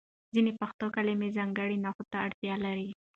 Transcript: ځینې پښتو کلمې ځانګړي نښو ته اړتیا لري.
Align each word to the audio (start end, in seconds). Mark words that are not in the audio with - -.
ځینې 0.33 0.51
پښتو 0.59 0.85
کلمې 0.95 1.27
ځانګړي 1.37 1.77
نښو 1.83 2.03
ته 2.11 2.17
اړتیا 2.25 2.55
لري. 2.65 2.89